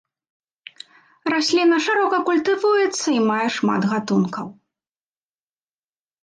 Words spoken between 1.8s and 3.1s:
шырока культывуецца